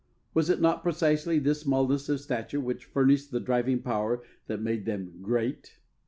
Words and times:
Was 0.33 0.49
it 0.49 0.59
not 0.59 0.81
precisely 0.81 1.37
this 1.37 1.61
smallness 1.61 2.09
of 2.09 2.19
stature 2.19 2.59
which 2.59 2.85
furnished 2.85 3.29
the 3.29 3.39
driving 3.39 3.83
power 3.83 4.23
that 4.47 4.59
made 4.59 4.85
them 4.85 5.19
"great"? 5.21 5.77